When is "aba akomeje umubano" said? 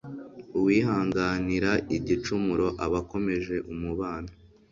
2.85-4.31